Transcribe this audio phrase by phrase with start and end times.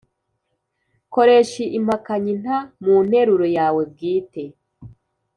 [1.13, 4.43] Koresha impakanyi nta mu nteruro yawe bwite.